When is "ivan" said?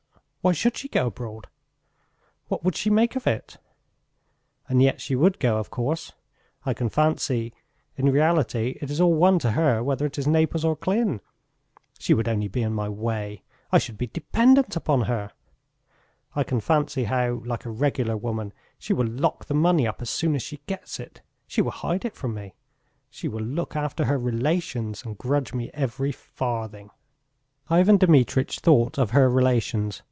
27.69-27.97